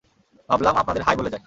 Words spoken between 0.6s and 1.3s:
আপনাদের হাই